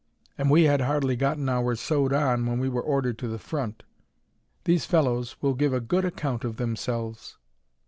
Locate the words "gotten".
1.15-1.47